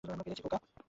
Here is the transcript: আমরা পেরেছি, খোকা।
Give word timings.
আমরা 0.03 0.23
পেরেছি, 0.23 0.41
খোকা। 0.43 0.57